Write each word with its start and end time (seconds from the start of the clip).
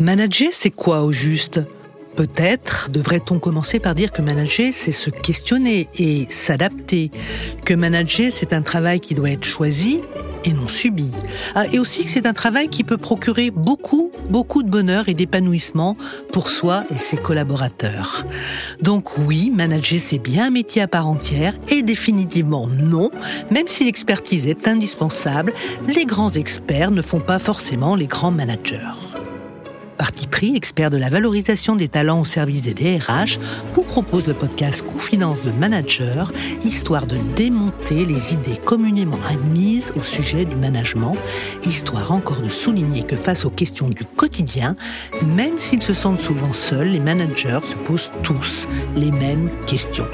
Manager, 0.00 0.50
c'est 0.52 0.70
quoi 0.70 1.02
au 1.02 1.10
juste? 1.10 1.60
Peut-être 2.14 2.88
devrait-on 2.90 3.40
commencer 3.40 3.80
par 3.80 3.96
dire 3.96 4.12
que 4.12 4.22
manager, 4.22 4.70
c'est 4.72 4.92
se 4.92 5.10
questionner 5.10 5.88
et 5.98 6.26
s'adapter. 6.30 7.10
Que 7.64 7.74
manager, 7.74 8.30
c'est 8.30 8.52
un 8.52 8.62
travail 8.62 9.00
qui 9.00 9.14
doit 9.14 9.30
être 9.30 9.44
choisi 9.44 10.02
et 10.44 10.52
non 10.52 10.68
subi. 10.68 11.10
Ah, 11.56 11.66
et 11.72 11.80
aussi 11.80 12.04
que 12.04 12.10
c'est 12.10 12.26
un 12.26 12.32
travail 12.32 12.68
qui 12.68 12.84
peut 12.84 12.96
procurer 12.96 13.50
beaucoup, 13.50 14.12
beaucoup 14.30 14.62
de 14.62 14.70
bonheur 14.70 15.08
et 15.08 15.14
d'épanouissement 15.14 15.96
pour 16.32 16.48
soi 16.48 16.84
et 16.94 16.98
ses 16.98 17.16
collaborateurs. 17.16 18.24
Donc 18.80 19.18
oui, 19.18 19.50
manager, 19.52 19.98
c'est 20.00 20.18
bien 20.18 20.46
un 20.46 20.50
métier 20.50 20.82
à 20.82 20.88
part 20.88 21.08
entière 21.08 21.54
et 21.68 21.82
définitivement 21.82 22.68
non, 22.68 23.10
même 23.50 23.66
si 23.66 23.84
l'expertise 23.84 24.46
est 24.46 24.68
indispensable, 24.68 25.52
les 25.88 26.04
grands 26.04 26.30
experts 26.30 26.92
ne 26.92 27.02
font 27.02 27.20
pas 27.20 27.40
forcément 27.40 27.96
les 27.96 28.06
grands 28.06 28.30
managers. 28.30 29.07
Parti 29.98 30.28
pris, 30.28 30.54
expert 30.54 30.90
de 30.90 30.96
la 30.96 31.10
valorisation 31.10 31.74
des 31.74 31.88
talents 31.88 32.20
au 32.20 32.24
service 32.24 32.62
des 32.62 32.72
DRH, 32.72 33.40
vous 33.74 33.82
propose 33.82 34.28
le 34.28 34.34
podcast 34.34 34.86
Confidence 34.86 35.44
de 35.44 35.50
Manager, 35.50 36.32
histoire 36.64 37.08
de 37.08 37.16
démonter 37.34 38.06
les 38.06 38.34
idées 38.34 38.60
communément 38.64 39.18
admises 39.28 39.92
au 39.96 40.02
sujet 40.02 40.44
du 40.44 40.54
management, 40.54 41.16
histoire 41.66 42.12
encore 42.12 42.40
de 42.42 42.48
souligner 42.48 43.02
que 43.02 43.16
face 43.16 43.44
aux 43.44 43.50
questions 43.50 43.88
du 43.88 44.04
quotidien, 44.04 44.76
même 45.22 45.58
s'ils 45.58 45.82
se 45.82 45.94
sentent 45.94 46.22
souvent 46.22 46.52
seuls, 46.52 46.88
les 46.88 47.00
managers 47.00 47.60
se 47.64 47.74
posent 47.74 48.12
tous 48.22 48.68
les 48.94 49.10
mêmes 49.10 49.50
questions. 49.66 50.06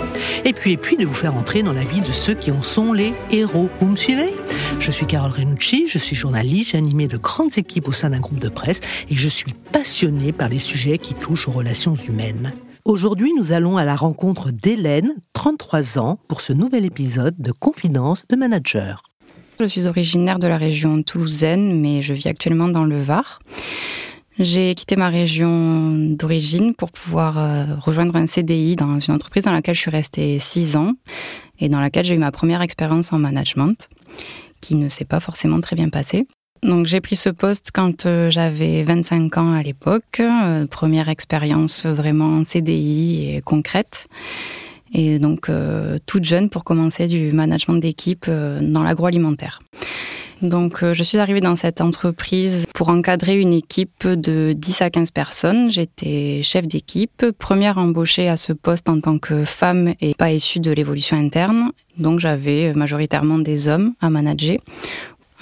Et 0.47 0.55
puis, 0.55 0.73
et 0.73 0.77
puis 0.79 0.97
de 0.97 1.05
vous 1.05 1.13
faire 1.13 1.35
entrer 1.35 1.63
dans 1.63 1.75
la 1.75 1.85
vie 1.85 2.01
de 2.01 2.13
ceux 2.13 2.35
qui 2.35 2.51
en 2.51 2.63
sont 2.63 2.95
les 2.95 3.13
héros. 3.31 3.69
Vous 3.81 3.89
me 3.89 3.97
suivez? 3.97 4.35
Je 4.79 4.91
suis 4.91 5.07
Carole 5.07 5.33
Renucci, 5.33 5.89
je 5.89 5.99
suis 5.99 6.17
journaliste, 6.17 6.71
j'ai 6.71 6.79
animé 6.79 7.07
de 7.07 7.19
grandes 7.19 7.59
équipes 7.59 7.89
au 7.89 7.93
sein 7.93 8.11
d'un 8.11 8.21
groupe 8.21 8.39
de 8.39 8.49
presse 8.49 8.81
et 9.11 9.17
je 9.17 9.29
suis 9.29 9.53
passionné 9.75 10.31
par 10.31 10.49
les 10.49 10.61
sujets 10.61 10.99
qui 10.99 11.15
touchent 11.15 11.49
aux 11.49 11.53
relations 11.53 11.97
humaines. 11.97 12.53
Aujourd'hui, 12.85 13.33
nous 13.37 13.51
allons 13.51 13.77
à 13.77 13.85
la 13.85 13.97
rencontre 13.97 14.53
d'Hélène, 14.53 15.17
33 15.33 15.99
ans, 15.99 16.21
pour 16.29 16.43
ce 16.43 16.53
nouvel 16.53 16.85
épisode 16.85 17.35
de 17.39 17.51
Confidence 17.51 18.25
de 18.31 18.37
Manager. 18.37 19.03
Je 19.59 19.65
suis 19.65 19.89
originaire 19.89 20.39
de 20.39 20.47
la 20.47 20.59
région 20.59 21.03
toulousaine, 21.03 21.81
mais 21.81 22.03
je 22.03 22.15
vis 22.15 22.29
actuellement 22.29 22.69
dans 22.69 22.85
le 22.85 23.01
Var. 23.01 23.41
J'ai 24.39 24.77
quitté 24.77 24.95
ma 24.95 25.09
région 25.09 25.91
d'origine 25.91 26.75
pour 26.75 26.93
pouvoir 26.93 27.39
euh, 27.39 27.75
rejoindre 27.81 28.15
un 28.15 28.29
CDI 28.29 28.77
dans 28.77 29.01
une 29.01 29.15
entreprise 29.15 29.43
dans 29.43 29.53
laquelle 29.53 29.75
je 29.75 29.81
suis 29.81 29.91
restée 29.91 30.39
6 30.39 30.77
ans 30.77 30.93
et 31.59 31.69
dans 31.69 31.81
laquelle 31.81 32.05
j'ai 32.05 32.15
eu 32.15 32.19
ma 32.19 32.31
première 32.31 32.63
expérience 32.63 33.13
en 33.13 33.19
management, 33.19 33.89
qui 34.61 34.77
ne 34.77 34.89
s'est 34.89 35.05
pas 35.05 35.19
forcément 35.19 35.61
très 35.61 35.75
bien 35.75 35.89
passée. 35.89 36.29
Donc 36.65 36.87
j'ai 36.87 37.03
pris 37.03 37.15
ce 37.15 37.29
poste 37.29 37.73
quand 37.75 38.07
euh, 38.07 38.31
j'avais 38.31 38.85
25 38.85 39.37
ans 39.37 39.53
à 39.53 39.63
l'époque, 39.63 40.21
euh, 40.21 40.67
première 40.67 41.11
expérience 41.11 41.85
vraiment 41.85 42.43
CDI 42.43 43.35
et 43.35 43.43
concrète. 43.43 44.07
Et 44.95 45.19
donc 45.19 45.51
euh, 45.51 45.99
toute 46.07 46.25
jeune 46.25 46.49
pour 46.49 46.65
commencer 46.65 47.07
du 47.07 47.33
management 47.33 47.75
d'équipe 47.75 48.31
dans 48.31 48.83
l'agroalimentaire. 48.83 49.61
Donc 50.41 50.83
je 50.83 51.03
suis 51.03 51.19
arrivée 51.19 51.41
dans 51.41 51.57
cette 51.57 51.81
entreprise 51.81 52.67
pour 52.75 52.89
encadrer 52.89 53.41
une 53.41 53.53
équipe 53.53 54.07
de 54.07 54.53
10 54.53 54.83
à 54.83 54.91
15 54.91 55.11
personnes. 55.11 55.71
J'étais 55.71 56.41
chef 56.43 56.67
d'équipe, 56.67 57.25
première 57.39 57.79
embauchée 57.79 58.29
à 58.29 58.37
ce 58.37 58.53
poste 58.53 58.89
en 58.89 59.01
tant 59.01 59.19
que 59.19 59.45
femme 59.45 59.95
et 60.01 60.15
pas 60.15 60.33
issue 60.33 60.61
de 60.61 60.73
l'évolution 60.73 61.17
interne. 61.17 61.71
Donc 61.97 62.21
j'avais 62.21 62.75
majoritairement 62.75 63.39
des 63.39 63.69
hommes 63.69 63.95
à 64.01 64.11
manager. 64.11 64.57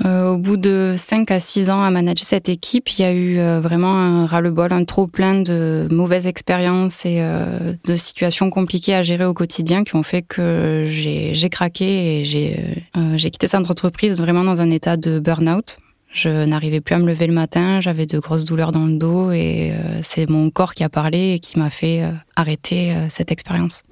Euh, 0.04 0.30
au 0.30 0.38
bout 0.38 0.56
de 0.56 0.94
5 0.96 1.30
à 1.30 1.38
6 1.38 1.68
ans 1.68 1.82
à 1.82 1.90
manager 1.90 2.26
cette 2.26 2.48
équipe, 2.48 2.88
il 2.98 3.02
y 3.02 3.04
a 3.04 3.12
eu 3.12 3.38
euh, 3.38 3.60
vraiment 3.60 3.94
un 3.94 4.26
ras-le-bol, 4.26 4.72
un 4.72 4.84
trop 4.84 5.06
plein 5.06 5.42
de 5.42 5.86
mauvaises 5.90 6.26
expériences 6.26 7.04
et 7.04 7.18
euh, 7.20 7.74
de 7.84 7.96
situations 7.96 8.48
compliquées 8.48 8.94
à 8.94 9.02
gérer 9.02 9.26
au 9.26 9.34
quotidien 9.34 9.84
qui 9.84 9.94
ont 9.94 10.02
fait 10.02 10.22
que 10.22 10.86
j'ai 10.88 11.48
craqué 11.50 12.20
et 12.20 12.24
j'ai 12.24 13.30
quitté 13.30 13.46
cette 13.46 13.70
entreprise 13.70 14.18
vraiment 14.18 14.44
dans 14.44 14.60
un 14.60 14.70
état 14.70 14.96
de 14.96 15.18
burn-out. 15.18 15.78
Je 16.12 16.44
n'arrivais 16.44 16.80
plus 16.80 16.94
à 16.94 16.98
me 16.98 17.06
lever 17.06 17.26
le 17.26 17.32
matin, 17.32 17.80
j'avais 17.80 18.04
de 18.06 18.18
grosses 18.18 18.44
douleurs 18.44 18.72
dans 18.72 18.84
le 18.86 18.98
dos 18.98 19.30
et 19.30 19.72
c'est 20.02 20.28
mon 20.28 20.50
corps 20.50 20.74
qui 20.74 20.84
a 20.84 20.90
parlé 20.90 21.32
et 21.34 21.38
qui 21.38 21.58
m'a 21.58 21.70
fait 21.70 22.02
arrêter 22.36 22.94
cette 23.08 23.32
expérience. 23.32 23.82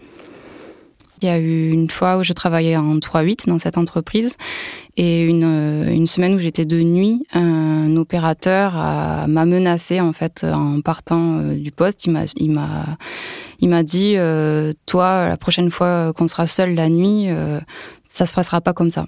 Il 1.22 1.26
y 1.26 1.28
a 1.28 1.38
eu 1.38 1.70
une 1.70 1.90
fois 1.90 2.16
où 2.18 2.22
je 2.22 2.32
travaillais 2.32 2.76
en 2.76 2.96
3-8 2.96 3.46
dans 3.46 3.58
cette 3.58 3.76
entreprise 3.76 4.36
et 4.96 5.24
une, 5.24 5.44
euh, 5.44 5.90
une 5.90 6.06
semaine 6.06 6.34
où 6.34 6.38
j'étais 6.38 6.64
de 6.64 6.80
nuit, 6.80 7.24
un 7.32 7.94
opérateur 7.96 8.72
m'a 8.72 9.44
menacé 9.44 10.00
en 10.00 10.12
fait 10.12 10.44
en 10.44 10.80
partant 10.80 11.38
euh, 11.38 11.54
du 11.54 11.72
poste. 11.72 12.06
Il 12.06 12.12
m'a 12.12 12.24
il 13.60 13.68
m'a 13.68 13.82
dit 13.82 14.14
euh, 14.16 14.72
toi 14.86 15.28
la 15.28 15.36
prochaine 15.36 15.70
fois 15.70 16.12
qu'on 16.14 16.28
sera 16.28 16.46
seul 16.46 16.74
la 16.74 16.88
nuit, 16.88 17.28
ça 18.08 18.26
se 18.26 18.34
passera 18.34 18.60
pas 18.60 18.72
comme 18.72 18.90
ça. 18.90 19.06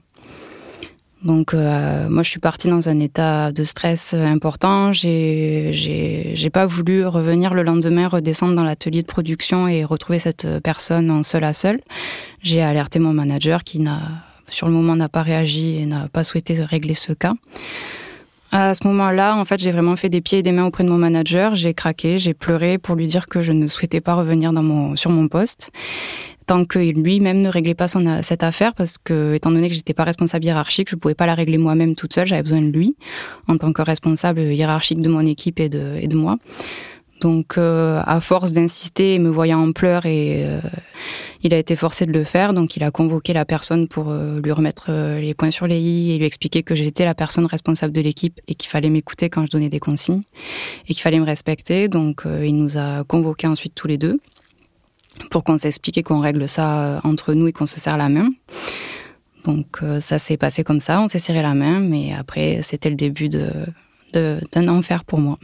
Donc 1.24 1.54
euh, 1.54 2.08
moi 2.08 2.22
je 2.22 2.30
suis 2.30 2.40
partie 2.40 2.68
dans 2.68 2.88
un 2.88 2.98
état 2.98 3.52
de 3.52 3.62
stress 3.64 4.14
important. 4.14 4.92
J'ai 4.92 6.50
pas 6.52 6.66
voulu 6.66 7.06
revenir 7.06 7.54
le 7.54 7.62
lendemain 7.62 8.08
redescendre 8.08 8.54
dans 8.54 8.64
l'atelier 8.64 9.02
de 9.02 9.06
production 9.06 9.68
et 9.68 9.84
retrouver 9.84 10.18
cette 10.18 10.46
personne 10.62 11.10
en 11.10 11.22
seul 11.22 11.44
à 11.44 11.52
seul. 11.52 11.80
J'ai 12.42 12.62
alerté 12.62 12.98
mon 12.98 13.12
manager 13.12 13.62
qui 13.62 13.84
sur 14.48 14.66
le 14.66 14.72
moment 14.72 14.96
n'a 14.96 15.08
pas 15.08 15.22
réagi 15.22 15.76
et 15.76 15.86
n'a 15.86 16.08
pas 16.08 16.24
souhaité 16.24 16.62
régler 16.62 16.94
ce 16.94 17.12
cas. 17.12 17.34
À 18.54 18.74
ce 18.74 18.86
moment-là, 18.86 19.34
en 19.36 19.46
fait, 19.46 19.58
j'ai 19.60 19.72
vraiment 19.72 19.96
fait 19.96 20.10
des 20.10 20.20
pieds 20.20 20.40
et 20.40 20.42
des 20.42 20.52
mains 20.52 20.66
auprès 20.66 20.84
de 20.84 20.90
mon 20.90 20.98
manager. 20.98 21.54
J'ai 21.54 21.72
craqué, 21.72 22.18
j'ai 22.18 22.34
pleuré 22.34 22.76
pour 22.76 22.96
lui 22.96 23.06
dire 23.06 23.26
que 23.26 23.40
je 23.40 23.50
ne 23.50 23.66
souhaitais 23.66 24.02
pas 24.02 24.14
revenir 24.14 24.52
sur 24.94 25.10
mon 25.10 25.28
poste 25.28 25.70
tant 26.52 26.66
que 26.66 26.78
lui-même 26.78 27.40
ne 27.40 27.48
réglait 27.48 27.74
pas 27.74 27.86
cette 28.20 28.42
affaire, 28.42 28.74
parce 28.74 28.98
que 28.98 29.32
étant 29.32 29.50
donné 29.50 29.70
que 29.70 29.74
j'étais 29.74 29.94
pas 29.94 30.04
responsable 30.04 30.44
hiérarchique, 30.44 30.90
je 30.90 30.96
pouvais 30.96 31.14
pas 31.14 31.24
la 31.24 31.34
régler 31.34 31.56
moi-même 31.56 31.94
toute 31.94 32.12
seule, 32.12 32.26
j'avais 32.26 32.42
besoin 32.42 32.60
de 32.60 32.66
lui 32.66 32.94
en 33.48 33.56
tant 33.56 33.72
que 33.72 33.80
responsable 33.80 34.40
hiérarchique 34.40 35.00
de 35.00 35.08
mon 35.08 35.24
équipe 35.24 35.60
et 35.60 35.70
de, 35.70 35.96
et 35.98 36.08
de 36.08 36.16
moi. 36.16 36.36
Donc, 37.22 37.56
euh, 37.56 38.02
à 38.04 38.20
force 38.20 38.52
d'insister, 38.52 39.18
me 39.18 39.30
voyant 39.30 39.66
en 39.66 39.72
pleurs, 39.72 40.04
et 40.04 40.44
euh, 40.44 40.60
il 41.42 41.54
a 41.54 41.58
été 41.58 41.74
forcé 41.74 42.04
de 42.04 42.12
le 42.12 42.22
faire. 42.22 42.52
Donc, 42.52 42.76
il 42.76 42.84
a 42.84 42.90
convoqué 42.90 43.32
la 43.32 43.46
personne 43.46 43.88
pour 43.88 44.10
euh, 44.10 44.38
lui 44.42 44.52
remettre 44.52 44.90
les 45.18 45.32
points 45.32 45.52
sur 45.52 45.66
les 45.66 45.80
i 45.80 46.12
et 46.12 46.18
lui 46.18 46.26
expliquer 46.26 46.62
que 46.62 46.74
j'étais 46.74 47.06
la 47.06 47.14
personne 47.14 47.46
responsable 47.46 47.94
de 47.94 48.02
l'équipe 48.02 48.38
et 48.46 48.54
qu'il 48.54 48.68
fallait 48.68 48.90
m'écouter 48.90 49.30
quand 49.30 49.46
je 49.46 49.52
donnais 49.52 49.70
des 49.70 49.80
consignes 49.80 50.22
et 50.86 50.92
qu'il 50.92 51.02
fallait 51.02 51.20
me 51.20 51.24
respecter. 51.24 51.88
Donc, 51.88 52.24
il 52.26 52.56
nous 52.56 52.76
a 52.76 53.04
convoqués 53.04 53.46
ensuite 53.46 53.74
tous 53.74 53.88
les 53.88 53.96
deux 53.96 54.18
pour 55.30 55.44
qu'on 55.44 55.58
s'explique 55.58 55.98
et 55.98 56.02
qu'on 56.02 56.20
règle 56.20 56.48
ça 56.48 56.82
euh, 56.82 57.00
entre 57.04 57.34
nous 57.34 57.46
et 57.48 57.52
qu'on 57.52 57.66
se 57.66 57.80
serre 57.80 57.96
la 57.96 58.08
main. 58.08 58.30
Donc 59.44 59.78
euh, 59.82 60.00
ça 60.00 60.18
s'est 60.18 60.36
passé 60.36 60.62
comme 60.64 60.80
ça, 60.80 61.00
on 61.00 61.08
s'est 61.08 61.18
serré 61.18 61.42
la 61.42 61.54
main, 61.54 61.80
mais 61.80 62.14
après 62.14 62.60
c'était 62.62 62.90
le 62.90 62.96
début 62.96 63.28
de, 63.28 63.50
d'un 64.12 64.68
enfer 64.68 65.04
pour 65.04 65.20
moi. 65.20 65.38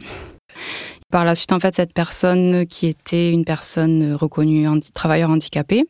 Par 1.11 1.25
la 1.25 1.33
suite, 1.33 1.53
en 1.53 1.59
fait, 1.59 1.73
cette 1.73 1.93
personne 1.93 2.67
qui 2.67 2.85
était 2.85 3.31
une 3.31 3.43
personne 3.43 4.13
reconnue 4.13 4.67
travailleur 4.93 5.31
handicapé 5.31 5.83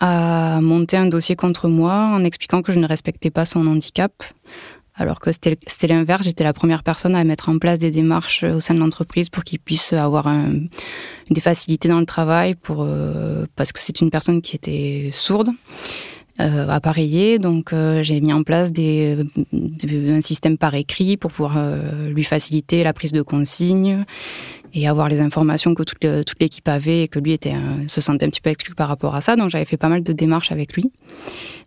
a 0.00 0.60
monté 0.60 0.96
un 0.96 1.06
dossier 1.06 1.36
contre 1.36 1.68
moi 1.68 1.94
en 1.94 2.24
expliquant 2.24 2.60
que 2.60 2.72
je 2.72 2.80
ne 2.80 2.86
respectais 2.86 3.30
pas 3.30 3.46
son 3.46 3.66
handicap, 3.66 4.12
alors 4.96 5.20
que 5.20 5.32
c'était 5.32 5.86
l'inverse. 5.86 6.22
J'étais 6.24 6.44
la 6.44 6.52
première 6.52 6.82
personne 6.82 7.14
à 7.14 7.24
mettre 7.24 7.48
en 7.48 7.58
place 7.58 7.78
des 7.78 7.90
démarches 7.90 8.44
au 8.44 8.60
sein 8.60 8.74
de 8.74 8.78
l'entreprise 8.78 9.28
pour 9.28 9.44
qu'il 9.44 9.58
puisse 9.58 9.92
avoir 9.92 10.32
des 11.30 11.40
facilités 11.40 11.88
dans 11.88 12.00
le 12.00 12.06
travail, 12.06 12.54
pour, 12.54 12.82
euh, 12.82 13.46
parce 13.56 13.72
que 13.72 13.80
c'est 13.80 14.00
une 14.00 14.10
personne 14.10 14.40
qui 14.40 14.54
était 14.54 15.10
sourde. 15.12 15.50
Euh, 16.40 16.68
appareillée, 16.68 17.38
donc 17.38 17.72
euh, 17.72 18.02
j'ai 18.02 18.20
mis 18.20 18.32
en 18.32 18.42
place 18.42 18.72
des, 18.72 19.16
un 19.52 20.20
système 20.20 20.58
par 20.58 20.74
écrit 20.74 21.16
pour 21.16 21.30
pouvoir 21.30 21.54
euh, 21.58 22.10
lui 22.10 22.24
faciliter 22.24 22.82
la 22.82 22.92
prise 22.92 23.12
de 23.12 23.22
consignes 23.22 24.04
et 24.72 24.88
avoir 24.88 25.08
les 25.08 25.20
informations 25.20 25.74
que 25.76 25.84
toute, 25.84 26.00
toute 26.00 26.40
l'équipe 26.40 26.66
avait 26.66 27.04
et 27.04 27.08
que 27.08 27.20
lui 27.20 27.30
était 27.30 27.54
se 27.86 28.00
sentait 28.00 28.26
un 28.26 28.30
petit 28.30 28.40
peu 28.40 28.50
exclu 28.50 28.74
par 28.74 28.88
rapport 28.88 29.14
à 29.14 29.20
ça. 29.20 29.36
Donc 29.36 29.50
j'avais 29.50 29.64
fait 29.64 29.76
pas 29.76 29.88
mal 29.88 30.02
de 30.02 30.12
démarches 30.12 30.50
avec 30.50 30.74
lui. 30.74 30.90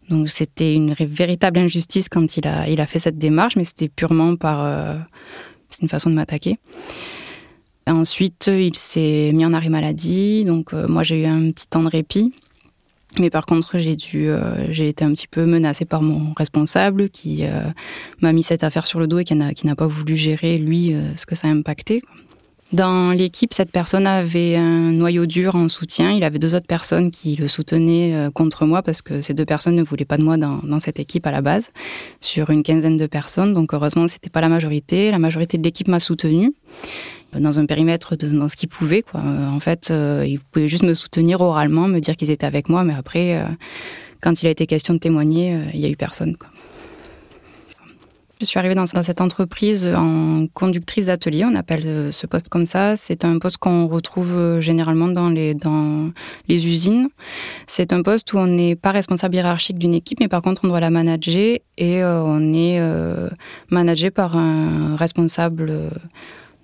Donc 0.10 0.30
c'était 0.30 0.74
une 0.74 0.94
véritable 0.94 1.60
injustice 1.60 2.10
quand 2.10 2.38
il 2.38 2.48
a, 2.48 2.70
il 2.70 2.80
a 2.82 2.86
fait 2.86 3.00
cette 3.00 3.18
démarche, 3.18 3.56
mais 3.56 3.64
c'était 3.64 3.90
purement 3.90 4.36
par... 4.36 4.64
Euh, 4.64 4.98
c'est 5.70 5.82
une 5.82 5.90
façon 5.90 6.10
de 6.10 6.16
m'attaquer. 6.16 6.58
Ensuite, 7.88 8.48
il 8.48 8.76
s'est 8.76 9.32
mis 9.34 9.46
en 9.46 9.54
arrêt 9.54 9.70
maladie, 9.70 10.44
donc 10.44 10.74
euh, 10.74 10.88
moi 10.88 11.04
j'ai 11.04 11.24
eu 11.24 11.26
un 11.26 11.52
petit 11.52 11.68
temps 11.68 11.84
de 11.84 11.90
répit. 11.90 12.34
Mais 13.20 13.30
par 13.30 13.46
contre, 13.46 13.78
j'ai 13.78 13.96
dû, 13.96 14.30
euh, 14.30 14.72
j'ai 14.72 14.90
été 14.90 15.04
un 15.04 15.12
petit 15.12 15.28
peu 15.28 15.46
menacée 15.46 15.86
par 15.86 16.02
mon 16.02 16.34
responsable 16.34 17.10
qui 17.10 17.44
m'a 18.22 18.34
mis 18.34 18.44
cette 18.44 18.64
affaire 18.64 18.86
sur 18.86 19.00
le 19.00 19.08
dos 19.08 19.20
et 19.20 19.24
qui 19.24 19.36
n'a, 19.36 19.54
qui 19.54 19.66
n'a 19.68 19.76
pas 19.76 19.88
voulu 19.88 20.16
gérer 20.16 20.58
lui 20.58 20.96
ce 21.16 21.26
que 21.26 21.36
ça 21.36 21.48
a 21.48 21.52
impacté. 21.52 22.02
Dans 22.74 23.12
l'équipe, 23.12 23.54
cette 23.54 23.72
personne 23.72 24.06
avait 24.06 24.58
un 24.58 24.92
noyau 24.92 25.26
dur 25.26 25.56
en 25.56 25.70
soutien. 25.70 26.12
Il 26.12 26.26
avait 26.26 26.38
deux 26.38 26.54
autres 26.54 26.68
personnes 26.68 27.12
qui 27.12 27.38
le 27.38 27.48
soutenaient 27.48 28.14
euh, 28.14 28.30
contre 28.30 28.66
moi 28.66 28.82
parce 28.82 29.02
que 29.02 29.22
ces 29.22 29.34
deux 29.34 29.46
personnes 29.46 29.76
ne 29.76 29.84
voulaient 29.84 30.04
pas 30.04 30.18
de 30.18 30.24
moi 30.24 30.36
dans, 30.36 30.80
cette 30.82 31.00
équipe 31.00 31.26
à 31.26 31.32
la 31.32 31.42
base, 31.42 31.70
sur 32.20 32.50
une 32.50 32.64
quinzaine 32.64 32.98
de 32.98 33.06
personnes. 33.06 33.54
Donc 33.54 33.74
heureusement, 33.74 34.10
c'était 34.10 34.30
pas 34.30 34.42
la 34.42 34.50
majorité. 34.50 35.12
La 35.12 35.20
majorité 35.20 35.58
de 35.58 35.64
l'équipe 35.64 35.88
m'a 35.88 36.02
soutenue 36.02 36.54
euh, 37.36 37.40
dans 37.40 37.58
un 37.58 37.66
périmètre 37.66 38.18
de, 38.18 38.28
dans 38.28 38.50
ce 38.50 38.58
qu'ils 38.58 38.70
pouvaient. 38.70 39.02
Quoi. 39.02 39.22
Euh, 39.22 39.48
en 39.48 39.62
fait, 39.62 39.94
ils 40.26 40.40
pouvaient 40.52 40.68
juste 40.68 40.84
me 40.84 40.94
soutenir 40.94 41.40
oralement, 41.40 41.88
me 41.88 42.00
dire 42.00 42.18
qu'ils 42.18 42.32
étaient 42.32 42.46
avec 42.46 42.68
moi, 42.68 42.84
mais 42.84 42.94
après, 42.94 43.42
quand 44.22 44.42
il 44.42 44.48
a 44.48 44.50
été 44.50 44.68
question 44.68 44.94
de 44.94 45.00
témoigner, 45.00 45.58
il 45.74 45.80
y 45.80 45.86
a 45.86 45.90
eu 45.90 45.96
personne. 45.96 46.36
Quoi. 46.36 46.50
Je 48.40 48.46
suis 48.46 48.60
arrivée 48.60 48.76
dans, 48.76 48.86
cette 48.86 49.20
entreprise 49.20 49.88
en 49.96 50.46
conductrice 50.54 51.08
d'atelier, 51.08 51.44
on 51.44 51.56
appelle 51.56 51.82
euh, 51.88 52.12
ce 52.12 52.28
poste 52.28 52.50
comme 52.50 52.68
ça. 52.68 52.96
C'est 52.96 53.26
un 53.26 53.40
poste 53.40 53.58
qu'on 53.58 53.88
retrouve 53.88 54.38
euh, 54.38 54.62
généralement 54.62 55.08
dans 55.08 55.30
les, 55.30 55.56
usines. 56.48 57.08
C'est 57.66 57.94
un 57.94 58.04
poste 58.04 58.34
où 58.34 58.38
on 58.38 58.46
n'est 58.46 58.76
pas 58.76 58.92
responsable 58.92 59.36
hiérarchique 59.36 59.80
d'une 59.80 59.96
équipe, 59.96 60.20
mais 60.20 60.28
par 60.28 60.44
contre 60.44 60.66
on 60.66 60.68
doit 60.68 60.80
la 60.80 60.92
manager 60.92 61.58
et 61.80 62.04
euh, 62.04 62.22
on 62.22 62.54
est 62.54 62.80
managé 63.70 64.12
par 64.12 64.38
un 64.38 64.96
responsable 64.96 65.90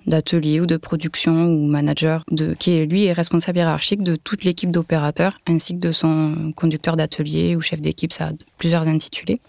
d'atelier 0.05 0.59
ou 0.59 0.65
de 0.67 0.77
production 0.77 1.47
ou 1.47 1.65
manager 1.65 2.23
qui 2.59 2.85
lui 2.85 3.05
est 3.05 3.13
responsable 3.13 3.57
hiérarchique 3.57 4.03
de 4.03 4.15
toute 4.15 4.43
l'équipe 4.43 4.69
d'opérateurs 4.69 5.37
ainsi 5.47 5.73
que 5.73 5.79
de 5.79 5.91
son 5.91 6.53
conducteur 6.55 6.97
d'atelier 6.97 7.55
ou 7.55 7.61
chef 7.61 7.81
d'équipe, 7.81 8.13
ça 8.13 8.27
a 8.27 8.31
plusieurs 8.57 8.87
intitulés. 8.87 9.39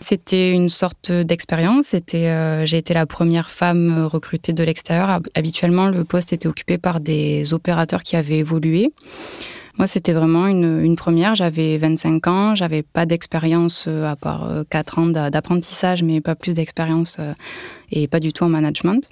C'était 0.00 0.52
une 0.52 0.68
sorte 0.68 1.10
d'expérience. 1.10 1.94
Euh, 2.14 2.64
j'ai 2.64 2.78
été 2.78 2.94
la 2.94 3.06
première 3.06 3.50
femme 3.50 4.04
recrutée 4.04 4.52
de 4.52 4.62
l'extérieur. 4.62 5.20
Habituellement, 5.34 5.88
le 5.88 6.04
poste 6.04 6.32
était 6.32 6.48
occupé 6.48 6.78
par 6.78 7.00
des 7.00 7.52
opérateurs 7.52 8.02
qui 8.02 8.16
avaient 8.16 8.38
évolué. 8.38 8.92
Moi, 9.76 9.86
c'était 9.86 10.12
vraiment 10.12 10.46
une, 10.46 10.96
première. 10.96 11.34
J'avais 11.34 11.78
25 11.78 12.26
ans, 12.26 12.54
j'avais 12.54 12.82
pas 12.82 13.06
d'expérience 13.06 13.84
euh, 13.86 14.10
à 14.10 14.16
part 14.16 14.48
4 14.70 14.98
euh, 14.98 15.02
ans 15.02 15.30
d'apprentissage, 15.30 16.02
mais 16.02 16.20
pas 16.20 16.34
plus 16.34 16.54
d'expérience 16.54 17.18
et 17.90 18.08
pas 18.08 18.20
du 18.20 18.32
tout 18.32 18.44
en 18.44 18.48
management. 18.48 19.08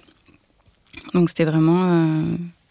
Donc, 1.15 1.29
c'était 1.29 1.45
vraiment 1.45 2.23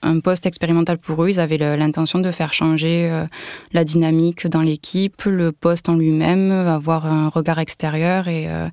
un 0.05 0.19
poste 0.19 0.45
expérimental 0.45 0.97
pour 0.97 1.23
eux. 1.23 1.29
Ils 1.29 1.39
avaient 1.39 1.57
l'intention 1.57 2.19
de 2.19 2.31
faire 2.31 2.53
changer 2.53 3.09
euh, 3.11 3.25
la 3.73 3.83
dynamique 3.83 4.47
dans 4.47 4.61
l'équipe, 4.61 5.23
le 5.25 5.51
poste 5.51 5.89
en 5.89 5.95
lui-même, 5.95 6.51
avoir 6.51 7.05
un 7.05 7.29
regard 7.29 7.59
extérieur 7.59 8.27
et, 8.27 8.45
euh, 8.47 8.67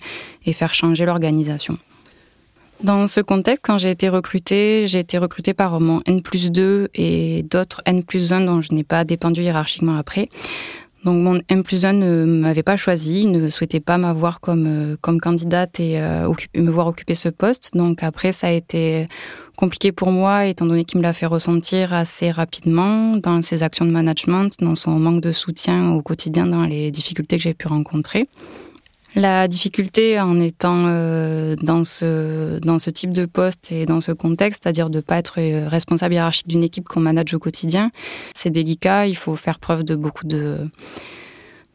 et 0.47 0.53
faire 0.53 0.75
changer 0.75 1.05
l'organisation. 1.05 1.79
Dans 2.83 3.07
ce 3.07 3.21
contexte, 3.21 3.65
quand 3.65 3.79
j'ai 3.79 3.91
été 3.91 4.09
recrutée, 4.09 4.87
j'ai 4.89 4.99
été 4.99 5.17
recrutée 5.17 5.55
par 5.55 5.79
mon 5.79 6.03
N 6.05 6.21
plus 6.21 6.51
2 6.51 6.89
et 6.95 7.45
d'autres 7.49 7.81
N 7.87 8.03
plus 8.03 8.33
1 8.33 8.41
dont 8.41 8.61
je 8.61 8.75
n'ai 8.75 8.83
pas 8.83 9.05
dépendu 9.05 9.43
hiérarchiquement 9.43 9.97
après. 9.97 10.29
Donc 11.05 11.21
mon 11.21 11.41
M 11.49 11.63
plus 11.63 11.85
1 11.85 11.95
ne 11.95 12.25
m'avait 12.25 12.63
pas 12.63 12.77
choisi, 12.77 13.27
ne 13.27 13.49
souhaitait 13.49 13.81
pas 13.81 13.99
m'avoir 13.99 14.41
comme, 14.41 14.67
euh, 14.67 14.97
comme 15.01 15.21
candidate 15.21 15.81
et 15.81 15.99
me 15.99 16.71
voir 16.71 16.87
occuper 16.87 17.15
ce 17.15 17.29
poste. 17.29 17.75
Donc 17.75 18.03
après, 18.03 18.33
ça 18.33 18.49
a 18.49 18.51
été 18.51 19.09
compliqué 19.57 19.93
pour 19.93 20.11
moi, 20.11 20.47
étant 20.47 20.67
donné 20.67 20.85
qu'il 20.85 20.99
me 20.99 21.03
l'a 21.03 21.13
fait 21.13 21.27
ressentir 21.27 21.93
assez 21.93 22.31
rapidement 22.31 23.17
dans 23.17 23.43
ses 23.43 23.63
actions 23.63 23.85
de 23.85 23.91
management, 23.91 24.55
dans 24.61 24.75
son 24.75 24.93
manque 24.93 25.21
de 25.21 25.33
soutien 25.33 25.93
au 25.93 26.03
quotidien, 26.03 26.47
dans 26.47 26.65
les 26.65 26.91
difficultés 26.91 27.37
que 27.37 27.43
j'ai 27.43 27.55
pu 27.55 27.69
rencontrer. 27.69 28.29
La 29.15 29.47
difficulté 29.47 30.19
en 30.19 30.41
étant 30.41 30.87
euh, 30.87 31.55
dans, 31.63 31.85
ce, 31.85 32.59
dans 32.61 32.79
ce 32.79 32.89
type 32.89 33.13
de 33.13 33.27
poste 33.27 33.71
et 33.71 33.85
dans 33.85 34.01
ce 34.01 34.11
contexte, 34.13 34.63
c'est-à-dire 34.63 34.89
de 34.89 34.99
ne 34.99 35.03
pas 35.03 35.19
être 35.19 35.35
euh, 35.39 35.69
responsable 35.69 36.15
hiérarchique 36.15 36.49
d'une 36.49 36.63
équipe 36.63 36.89
qu'on 36.89 37.01
manage 37.01 37.35
au 37.35 37.39
quotidien, 37.39 37.91
c'est 38.35 38.49
délicat, 38.49 39.07
il 39.07 39.17
faut 39.17 39.37
faire 39.37 39.59
preuve 39.59 39.83
de 39.85 39.97
beaucoup 39.97 40.27
de 40.27 40.57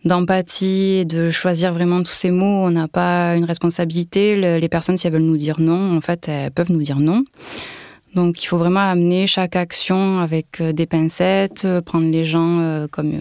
d'empathie 0.06 1.00
et 1.00 1.06
de 1.06 1.30
choisir 1.30 1.74
vraiment 1.74 2.02
tous 2.02 2.14
ces 2.14 2.32
mots. 2.32 2.66
On 2.66 2.72
n'a 2.72 2.88
pas 2.88 3.36
une 3.36 3.44
responsabilité. 3.44 4.60
Les 4.60 4.70
personnes, 4.70 4.96
si 4.96 5.06
elles 5.06 5.12
veulent 5.12 5.22
nous 5.24 5.38
dire 5.38 5.60
non, 5.60 5.98
en 5.98 6.02
fait, 6.02 6.30
elles 6.30 6.52
peuvent 6.52 6.72
nous 6.72 6.82
dire 6.82 7.00
non. 7.00 7.26
Donc, 8.16 8.42
il 8.42 8.46
faut 8.46 8.58
vraiment 8.58 8.80
amener 8.80 9.28
chaque 9.28 9.58
action 9.58 10.20
avec 10.20 10.62
euh, 10.62 10.72
des 10.72 10.86
pincettes, 10.86 11.68
prendre 11.86 12.10
les 12.10 12.24
gens 12.24 12.88
comme, 12.90 13.12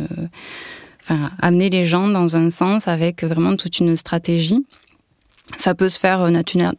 amener 1.41 1.71
les 1.71 1.85
gens 1.85 2.09
dans 2.09 2.37
un 2.37 2.51
sens 2.51 2.89
avec 2.89 3.25
vraiment 3.25 3.57
toute 3.57 3.79
une 3.79 3.97
stratégie. 3.97 4.65
Ça 5.57 5.75
peut 5.75 5.89
se 5.89 6.01
faire 6.01 6.29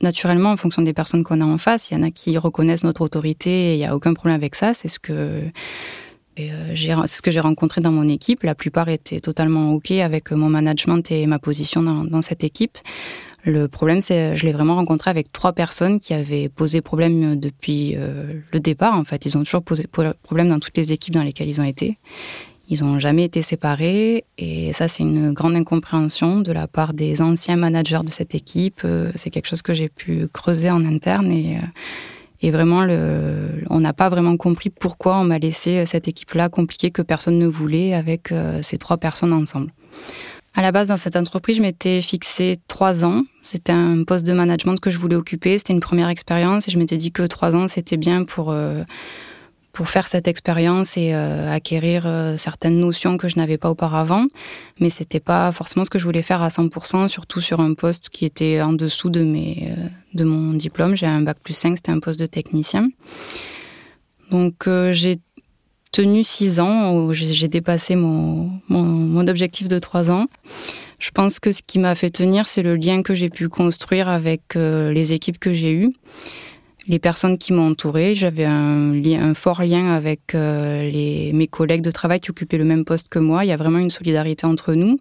naturellement 0.01 0.51
en 0.51 0.57
fonction 0.57 0.81
des 0.81 0.93
personnes 0.93 1.23
qu'on 1.23 1.39
a 1.39 1.45
en 1.45 1.57
face. 1.57 1.89
Il 1.89 1.93
y 1.93 1.97
en 1.97 2.03
a 2.03 2.11
qui 2.11 2.37
reconnaissent 2.37 2.83
notre 2.83 3.01
autorité 3.01 3.49
et 3.49 3.73
il 3.75 3.77
n'y 3.77 3.85
a 3.85 3.95
aucun 3.95 4.13
problème 4.13 4.35
avec 4.35 4.55
ça. 4.55 4.73
C'est 4.73 4.89
ce 4.89 4.99
que 4.99 5.43
euh, 6.39 6.75
que 7.23 7.31
j'ai 7.31 7.39
rencontré 7.39 7.81
dans 7.81 7.91
mon 7.91 8.07
équipe. 8.07 8.43
La 8.43 8.55
plupart 8.55 8.89
étaient 8.89 9.19
totalement 9.19 9.73
OK 9.73 9.91
avec 9.91 10.31
mon 10.31 10.49
management 10.49 11.09
et 11.11 11.25
ma 11.25 11.39
position 11.39 11.81
dans, 11.81 12.21
cette 12.21 12.43
équipe. 12.43 12.77
Le 13.43 13.67
problème, 13.67 14.01
c'est 14.01 14.35
je 14.35 14.45
l'ai 14.45 14.51
vraiment 14.51 14.75
rencontré 14.75 15.09
avec 15.09 15.31
trois 15.31 15.53
personnes 15.53 15.99
qui 15.99 16.13
avaient 16.13 16.49
posé 16.49 16.81
problème 16.81 17.39
depuis 17.39 17.95
euh, 17.95 18.33
le 18.51 18.59
départ. 18.59 18.93
En 18.93 19.03
fait, 19.03 19.25
ils 19.25 19.37
ont 19.37 19.43
toujours 19.43 19.63
posé 19.63 19.85
problème 19.87 20.49
dans 20.49 20.59
toutes 20.59 20.77
les 20.77 20.91
équipes 20.91 21.13
dans 21.13 21.23
lesquelles 21.23 21.49
ils 21.49 21.61
ont 21.61 21.65
été. 21.65 21.97
Ils 22.69 22.83
n'ont 22.83 22.99
jamais 22.99 23.23
été 23.23 23.41
séparés 23.41 24.25
et 24.37 24.73
ça, 24.73 24.87
c'est 24.87 25.03
une 25.03 25.31
grande 25.31 25.55
incompréhension 25.55 26.41
de 26.41 26.51
la 26.51 26.67
part 26.67 26.93
des 26.93 27.21
anciens 27.21 27.55
managers 27.55 28.01
de 28.03 28.09
cette 28.09 28.35
équipe. 28.35 28.81
Euh, 28.83 29.11
c'est 29.15 29.29
quelque 29.29 29.47
chose 29.47 29.61
que 29.61 29.73
j'ai 29.73 29.89
pu 29.89 30.27
creuser 30.33 30.69
en 30.69 30.85
interne 30.85 31.31
et 31.31 31.59
et 32.41 32.51
vraiment, 32.51 32.85
on 33.69 33.79
n'a 33.79 33.93
pas 33.93 34.09
vraiment 34.09 34.37
compris 34.37 34.69
pourquoi 34.69 35.17
on 35.17 35.23
m'a 35.23 35.39
laissé 35.39 35.79
euh, 35.79 35.85
cette 35.85 36.07
équipe-là 36.07 36.49
compliquée 36.49 36.91
que 36.91 37.01
personne 37.01 37.39
ne 37.39 37.47
voulait 37.47 37.93
avec 37.93 38.31
euh, 38.31 38.61
ces 38.61 38.77
trois 38.77 38.97
personnes 38.97 39.33
ensemble. 39.33 39.71
À 40.53 40.61
la 40.61 40.71
base, 40.71 40.87
dans 40.87 40.97
cette 40.97 41.15
entreprise, 41.15 41.57
je 41.57 41.61
m'étais 41.61 42.01
fixé 42.01 42.57
trois 42.67 43.05
ans. 43.05 43.23
C'était 43.43 43.73
un 43.73 44.03
poste 44.03 44.25
de 44.25 44.33
management 44.33 44.79
que 44.79 44.91
je 44.91 44.97
voulais 44.97 45.15
occuper. 45.15 45.57
C'était 45.57 45.73
une 45.73 45.79
première 45.79 46.09
expérience 46.09 46.67
et 46.67 46.71
je 46.71 46.77
m'étais 46.77 46.97
dit 46.97 47.11
que 47.11 47.23
trois 47.23 47.55
ans, 47.55 47.67
c'était 47.67 47.97
bien 47.97 48.23
pour 48.23 48.51
euh, 48.51 48.83
pour 49.77 49.89
faire 49.89 50.07
cette 50.07 50.27
expérience 50.27 50.97
et 50.97 51.13
euh, 51.13 51.53
acquérir 51.53 52.05
euh, 52.07 52.35
certaines 52.35 52.79
notions 52.79 53.15
que 53.15 53.27
je 53.27 53.35
n'avais 53.35 53.59
pas 53.59 53.69
auparavant. 53.69 54.25
Mais 54.79 54.89
c'était 54.89 55.19
pas 55.19 55.51
forcément 55.51 55.85
ce 55.85 55.91
que 55.91 55.99
je 55.99 56.03
voulais 56.03 56.23
faire 56.23 56.41
à 56.41 56.47
100%, 56.47 57.07
surtout 57.09 57.41
sur 57.41 57.59
un 57.59 57.75
poste 57.75 58.09
qui 58.09 58.25
était 58.25 58.59
en 58.59 58.73
dessous 58.73 59.11
de, 59.11 59.21
mes, 59.21 59.67
euh, 59.69 59.87
de 60.15 60.23
mon 60.23 60.53
diplôme. 60.53 60.97
J'ai 60.97 61.05
un 61.05 61.21
bac 61.21 61.37
plus 61.43 61.53
5, 61.53 61.75
c'était 61.75 61.91
un 61.91 61.99
poste 61.99 62.19
de 62.19 62.25
technicien. 62.25 62.89
Donc 64.31 64.67
j'ai 64.91 65.17
tenu 65.91 66.23
six 66.23 66.59
ans, 66.59 67.13
j'ai 67.13 67.47
dépassé 67.47 67.95
mon, 67.95 68.49
mon, 68.69 68.83
mon, 68.83 69.27
objectif 69.27 69.67
de 69.67 69.77
trois 69.77 70.09
ans. 70.09 70.25
Je 70.97 71.11
pense 71.11 71.39
que 71.39 71.51
ce 71.51 71.61
qui 71.61 71.77
m'a 71.77 71.93
fait 71.93 72.09
tenir, 72.09 72.47
c'est 72.47 72.63
le 72.63 72.75
lien 72.75 73.03
que 73.03 73.13
j'ai 73.13 73.29
pu 73.29 73.47
construire 73.47 74.09
avec 74.09 74.55
les 74.55 75.13
équipes 75.13 75.39
que 75.39 75.53
j'ai 75.53 75.71
eues 75.71 75.93
les 76.87 76.99
personnes 76.99 77.37
qui 77.37 77.53
m'ont 77.53 77.67
entourée. 77.71 78.15
J'avais 78.15 78.45
un, 78.45 79.33
fort 79.33 79.61
lien 79.61 79.93
avec 79.93 80.33
euh, 80.35 80.89
mes 81.33 81.47
collègues 81.47 81.81
de 81.81 81.91
travail 81.91 82.19
qui 82.19 82.31
occupaient 82.31 82.57
le 82.57 82.65
même 82.65 82.85
poste 82.85 83.09
que 83.09 83.19
moi. 83.19 83.45
Il 83.45 83.49
y 83.49 83.51
a 83.51 83.57
vraiment 83.57 83.79
une 83.79 83.89
solidarité 83.89 84.45
entre 84.45 84.73
nous. 84.73 84.99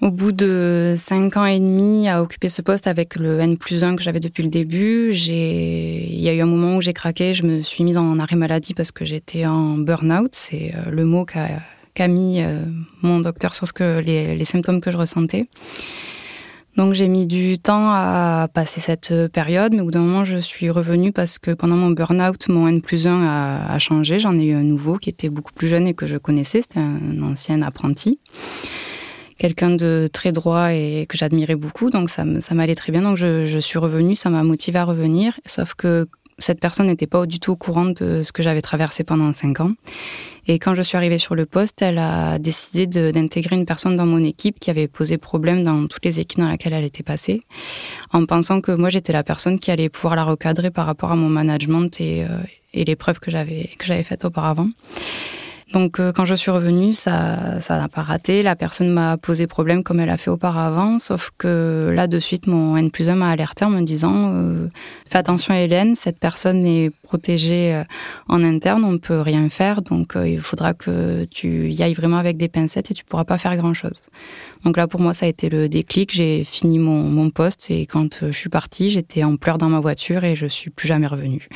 Au 0.00 0.10
bout 0.10 0.32
de 0.32 0.94
cinq 0.96 1.36
ans 1.36 1.44
et 1.44 1.60
demi 1.60 2.08
à 2.08 2.22
occuper 2.22 2.48
ce 2.48 2.62
poste 2.62 2.86
avec 2.86 3.16
le 3.16 3.38
N 3.38 3.58
plus 3.58 3.84
1 3.84 3.96
que 3.96 4.02
j'avais 4.02 4.18
depuis 4.18 4.42
le 4.42 4.48
début, 4.48 5.12
il 5.12 6.20
y 6.20 6.28
a 6.28 6.32
eu 6.32 6.40
un 6.40 6.46
moment 6.46 6.76
où 6.76 6.80
j'ai 6.80 6.94
craqué. 6.94 7.34
Je 7.34 7.44
me 7.44 7.60
suis 7.60 7.84
mise 7.84 7.98
en 7.98 8.18
arrêt 8.18 8.36
maladie 8.36 8.72
parce 8.72 8.92
que 8.92 9.04
j'étais 9.04 9.44
en 9.44 9.76
burn-out. 9.76 10.30
C'est 10.32 10.72
euh, 10.74 10.90
le 10.90 11.04
mot 11.04 11.26
qu'a 11.26 12.08
mis 12.08 12.40
euh, 12.40 12.62
mon 13.02 13.20
docteur 13.20 13.54
sur 13.54 13.68
ce 13.68 13.74
que, 13.74 14.00
les 14.00 14.44
symptômes 14.44 14.80
que 14.80 14.90
je 14.90 14.96
ressentais. 14.96 15.46
Donc 16.76 16.94
j'ai 16.94 17.08
mis 17.08 17.26
du 17.26 17.58
temps 17.58 17.90
à 17.90 18.48
passer 18.52 18.80
cette 18.80 19.12
période, 19.28 19.74
mais 19.74 19.80
au 19.80 19.86
bout 19.86 19.90
d'un 19.90 20.00
moment 20.00 20.24
je 20.24 20.38
suis 20.38 20.70
revenue 20.70 21.12
parce 21.12 21.38
que 21.38 21.50
pendant 21.50 21.76
mon 21.76 21.90
burn-out, 21.90 22.48
mon 22.48 22.68
N 22.68 22.80
plus 22.80 23.06
1 23.06 23.66
a, 23.68 23.78
changé. 23.78 24.18
J'en 24.18 24.38
ai 24.38 24.44
eu 24.44 24.54
un 24.54 24.62
nouveau 24.62 24.96
qui 24.96 25.10
était 25.10 25.30
beaucoup 25.30 25.52
plus 25.52 25.68
jeune 25.68 25.86
et 25.86 25.94
que 25.94 26.06
je 26.06 26.16
connaissais. 26.16 26.62
C'était 26.62 26.80
un 26.80 27.22
ancien 27.22 27.62
apprenti. 27.62 28.20
Quelqu'un 29.38 29.70
de 29.70 30.08
très 30.12 30.32
droit 30.32 30.72
et 30.72 31.06
que 31.08 31.16
j'admirais 31.16 31.56
beaucoup, 31.56 31.88
donc 31.88 32.10
ça, 32.10 32.24
m'allait 32.24 32.74
très 32.74 32.92
bien. 32.92 33.02
Donc 33.02 33.16
je, 33.16 33.46
je 33.46 33.58
suis 33.58 33.78
revenue, 33.78 34.14
ça 34.14 34.30
m'a 34.30 34.42
motivée 34.42 34.78
à 34.78 34.84
revenir. 34.84 35.40
Sauf 35.46 35.74
que 35.74 36.08
cette 36.40 36.58
personne 36.58 36.86
n'était 36.86 37.06
pas 37.06 37.24
du 37.26 37.38
tout 37.38 37.52
au 37.52 37.56
courant 37.56 37.86
de 37.86 38.22
ce 38.22 38.32
que 38.32 38.42
j'avais 38.42 38.60
traversé 38.60 39.04
pendant 39.04 39.32
cinq 39.32 39.60
ans. 39.60 39.72
Et 40.48 40.58
quand 40.58 40.74
je 40.74 40.82
suis 40.82 40.96
arrivée 40.96 41.18
sur 41.18 41.34
le 41.34 41.46
poste, 41.46 41.80
elle 41.82 41.98
a 41.98 42.38
décidé 42.38 42.86
d'intégrer 42.86 43.56
une 43.56 43.66
personne 43.66 43.96
dans 43.96 44.06
mon 44.06 44.24
équipe 44.24 44.58
qui 44.58 44.70
avait 44.70 44.88
posé 44.88 45.18
problème 45.18 45.62
dans 45.62 45.86
toutes 45.86 46.04
les 46.04 46.18
équipes 46.18 46.40
dans 46.40 46.50
lesquelles 46.50 46.72
elle 46.72 46.84
était 46.84 47.02
passée, 47.02 47.42
en 48.12 48.24
pensant 48.24 48.60
que 48.60 48.72
moi 48.72 48.88
j'étais 48.88 49.12
la 49.12 49.22
personne 49.22 49.58
qui 49.58 49.70
allait 49.70 49.88
pouvoir 49.88 50.16
la 50.16 50.24
recadrer 50.24 50.70
par 50.70 50.86
rapport 50.86 51.12
à 51.12 51.16
mon 51.16 51.28
management 51.28 52.00
et, 52.00 52.24
euh, 52.24 52.38
et 52.72 52.84
les 52.84 52.96
preuves 52.96 53.20
que 53.20 53.30
j'avais 53.30 53.68
faites 54.02 54.24
auparavant. 54.24 54.68
Donc 55.72 56.00
euh, 56.00 56.10
quand 56.12 56.24
je 56.24 56.34
suis 56.34 56.50
revenue, 56.50 56.92
ça 56.92 57.60
ça 57.60 57.78
n'a 57.78 57.88
pas 57.88 58.02
raté. 58.02 58.42
La 58.42 58.56
personne 58.56 58.90
m'a 58.90 59.16
posé 59.16 59.46
problème 59.46 59.84
comme 59.84 60.00
elle 60.00 60.10
a 60.10 60.16
fait 60.16 60.30
auparavant, 60.30 60.98
sauf 60.98 61.30
que 61.38 61.90
là 61.94 62.08
de 62.08 62.18
suite 62.18 62.48
mon 62.48 62.76
N 62.76 62.90
plus 62.90 63.08
1 63.08 63.14
m'a 63.14 63.30
alerté 63.30 63.64
en 63.64 63.70
me 63.70 63.82
disant 63.82 64.32
euh, 64.34 64.68
fais 65.08 65.18
attention 65.18 65.54
Hélène, 65.54 65.94
cette 65.94 66.18
personne 66.18 66.66
est 66.66 66.90
protégée 67.02 67.74
euh, 67.74 67.84
en 68.28 68.42
interne, 68.42 68.84
on 68.84 68.92
ne 68.92 68.98
peut 68.98 69.20
rien 69.20 69.48
faire, 69.48 69.82
donc 69.82 70.16
il 70.16 70.40
faudra 70.40 70.74
que 70.74 71.24
tu 71.30 71.70
y 71.70 71.82
ailles 71.82 71.94
vraiment 71.94 72.18
avec 72.18 72.36
des 72.36 72.48
pincettes 72.48 72.90
et 72.90 72.94
tu 72.94 73.04
pourras 73.04 73.24
pas 73.24 73.38
faire 73.38 73.56
grand 73.56 73.74
chose. 73.74 74.00
Donc 74.64 74.76
là 74.76 74.88
pour 74.88 75.00
moi 75.00 75.14
ça 75.14 75.26
a 75.26 75.28
été 75.28 75.48
le 75.48 75.68
déclic. 75.68 76.12
J'ai 76.12 76.42
fini 76.44 76.78
mon, 76.80 77.04
mon 77.04 77.30
poste 77.30 77.70
et 77.70 77.86
quand 77.86 78.24
je 78.26 78.32
suis 78.32 78.50
partie, 78.50 78.90
j'étais 78.90 79.22
en 79.22 79.36
pleurs 79.36 79.58
dans 79.58 79.68
ma 79.68 79.80
voiture 79.80 80.24
et 80.24 80.34
je 80.34 80.46
suis 80.46 80.70
plus 80.70 80.88
jamais 80.88 81.06
revenue. 81.06 81.48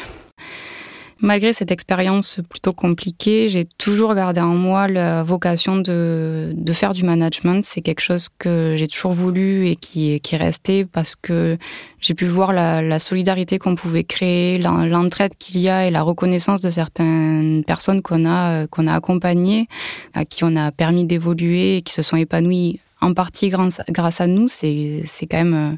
Malgré 1.21 1.53
cette 1.53 1.71
expérience 1.71 2.41
plutôt 2.49 2.73
compliquée, 2.73 3.49
j'ai 3.49 3.65
toujours 3.65 4.15
gardé 4.15 4.41
en 4.41 4.55
moi 4.55 4.89
la 4.89 5.23
vocation 5.23 5.77
de, 5.77 6.53
de 6.55 6.73
faire 6.73 6.93
du 6.93 7.05
management. 7.05 7.65
C'est 7.65 7.83
quelque 7.83 8.01
chose 8.01 8.29
que 8.39 8.75
j'ai 8.77 8.89
toujours 8.89 9.13
voulu 9.13 9.69
et 9.69 9.77
qui, 9.77 10.19
qui 10.21 10.35
est 10.35 10.39
resté 10.39 10.85
parce 10.85 11.15
que 11.15 11.57
j'ai 12.01 12.15
pu 12.15 12.27
voir 12.27 12.53
la, 12.53 12.83
la 12.83 12.99
solidarité 12.99 13.59
qu'on 13.59 13.77
pouvait 13.77 14.05
créer, 14.05 14.59
l'entraide 14.59 15.35
qu'il 15.39 15.61
y 15.61 15.69
a 15.69 15.87
et 15.87 15.91
la 15.91 16.03
reconnaissance 16.03 16.61
de 16.61 16.71
certaines 16.71 17.63
personnes 17.65 18.03
qu'on 18.03 18.27
a, 18.27 18.67
qu'on 18.67 18.89
a 18.89 18.95
accompagnées, 18.95 19.69
à 20.15 20.25
qui 20.25 20.43
on 20.43 20.57
a 20.57 20.73
permis 20.73 21.05
d'évoluer 21.05 21.77
et 21.77 21.83
qui 21.83 21.93
se 21.93 22.03
sont 22.03 22.17
épanouies 22.17 22.81
en 23.01 23.15
partie 23.15 23.51
grâce, 23.51 23.81
grâce 23.89 24.21
à 24.21 24.27
nous. 24.27 24.49
C'est 24.49 25.05
quand 25.31 25.37
même 25.37 25.55
euh, 25.55 25.77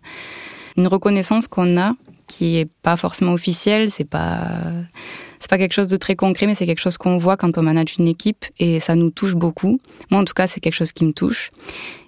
une 0.77 0.87
reconnaissance 0.87 1.47
qu'on 1.47 1.79
a 1.79 1.95
qui 2.27 2.57
est 2.57 2.69
pas 2.83 2.97
forcément 2.97 3.33
officielle, 3.33 3.91
c'est 3.91 4.05
pas 4.05 4.49
c'est 5.39 5.51
pas 5.51 5.59
quelque 5.59 5.75
chose 5.75 5.89
de 5.89 5.97
très 5.97 6.17
concret, 6.17 6.47
mais 6.47 6.55
c'est 6.55 6.67
quelque 6.67 6.81
chose 6.81 6.99
qu'on 6.99 7.19
voit 7.19 7.37
quand 7.37 7.57
on 7.59 7.63
manage 7.63 7.97
une 7.99 8.09
équipe 8.09 8.47
et 8.59 8.81
ça 8.81 8.97
nous 8.97 9.11
touche 9.11 9.35
beaucoup. 9.35 9.79
Moi, 10.11 10.21
en 10.21 10.25
tout 10.25 10.35
cas, 10.35 10.47
c'est 10.47 10.61
quelque 10.61 10.75
chose 10.75 10.93
qui 10.93 11.05
me 11.05 11.13
touche. 11.13 11.51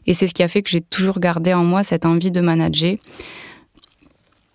Et 0.06 0.14
c'est 0.14 0.26
ce 0.26 0.34
qui 0.34 0.42
a 0.42 0.48
fait 0.48 0.62
que 0.62 0.70
j'ai 0.70 0.80
toujours 0.80 1.20
gardé 1.20 1.52
en 1.52 1.64
moi 1.64 1.84
cette 1.84 2.06
envie 2.06 2.30
de 2.30 2.40
manager. 2.40 2.96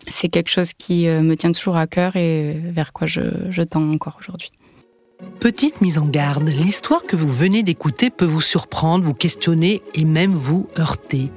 C'est 0.09 0.27
quelque 0.27 0.49
chose 0.49 0.73
qui 0.73 1.07
euh, 1.07 1.21
me 1.21 1.35
tient 1.35 1.51
toujours 1.51 1.77
à 1.77 1.87
cœur 1.87 2.15
et 2.17 2.59
vers 2.71 2.91
quoi 2.91 3.07
je, 3.07 3.21
je 3.49 3.61
tends 3.61 3.89
encore 3.89 4.17
aujourd'hui. 4.19 4.51
Petite 5.43 5.81
mise 5.81 5.97
en 5.97 6.05
garde, 6.05 6.47
l'histoire 6.47 7.03
que 7.03 7.17
vous 7.17 7.27
venez 7.27 7.63
d'écouter 7.63 8.09
peut 8.09 8.23
vous 8.23 8.39
surprendre, 8.39 9.03
vous 9.03 9.13
questionner 9.13 9.81
et 9.93 10.05
même 10.05 10.31
vous 10.31 10.69
heurter. 10.79 11.31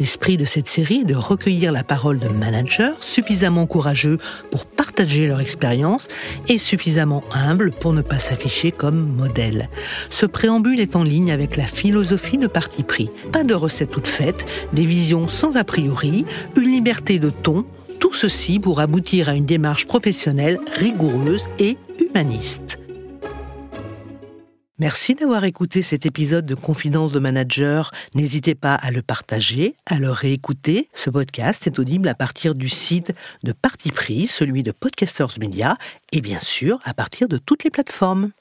L'esprit 0.00 0.36
de 0.36 0.44
cette 0.44 0.66
série 0.66 1.02
est 1.02 1.04
de 1.04 1.14
recueillir 1.14 1.70
la 1.70 1.84
parole 1.84 2.18
de 2.18 2.26
managers 2.26 2.90
suffisamment 3.00 3.66
courageux 3.66 4.18
pour 4.50 4.66
partager 4.66 5.28
leur 5.28 5.38
expérience 5.38 6.08
et 6.48 6.58
suffisamment 6.58 7.22
humbles 7.32 7.70
pour 7.70 7.92
ne 7.92 8.02
pas 8.02 8.18
s'afficher 8.18 8.72
comme 8.72 9.14
modèle. 9.14 9.68
Ce 10.10 10.26
préambule 10.26 10.80
est 10.80 10.96
en 10.96 11.04
ligne 11.04 11.30
avec 11.30 11.56
la 11.56 11.68
philosophie 11.68 12.38
de 12.38 12.48
parti 12.48 12.82
pris. 12.82 13.10
Pas 13.30 13.44
de 13.44 13.54
recettes 13.54 13.90
toutes 13.90 14.08
faites, 14.08 14.44
des 14.72 14.86
visions 14.86 15.28
sans 15.28 15.56
a 15.56 15.62
priori, 15.62 16.24
une 16.56 16.68
liberté 16.68 17.20
de 17.20 17.30
ton, 17.30 17.64
tout 18.00 18.12
ceci 18.12 18.58
pour 18.58 18.80
aboutir 18.80 19.28
à 19.28 19.34
une 19.34 19.46
démarche 19.46 19.86
professionnelle 19.86 20.58
rigoureuse 20.74 21.46
et 21.60 21.76
humaniste. 22.00 22.78
Merci 24.78 25.14
d'avoir 25.14 25.44
écouté 25.44 25.80
cet 25.80 26.04
épisode 26.04 26.44
de 26.44 26.54
Confidence 26.54 27.10
de 27.10 27.18
Manager. 27.18 27.92
N'hésitez 28.14 28.54
pas 28.54 28.74
à 28.74 28.90
le 28.90 29.00
partager, 29.00 29.74
à 29.86 29.98
le 29.98 30.10
réécouter. 30.10 30.90
Ce 30.92 31.08
podcast 31.08 31.66
est 31.66 31.78
audible 31.78 32.08
à 32.08 32.14
partir 32.14 32.54
du 32.54 32.68
site 32.68 33.14
de 33.42 33.52
Parti 33.52 33.90
Pris, 33.90 34.26
celui 34.26 34.62
de 34.62 34.72
Podcasters 34.72 35.38
Media, 35.40 35.78
et 36.12 36.20
bien 36.20 36.40
sûr 36.40 36.78
à 36.84 36.92
partir 36.92 37.26
de 37.26 37.38
toutes 37.38 37.64
les 37.64 37.70
plateformes. 37.70 38.32